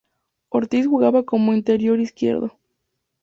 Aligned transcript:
Ortiz 0.49 0.87
jugaba 0.87 1.21
como 1.27 1.53
interior 1.53 1.99
izquierdo. 1.99 2.57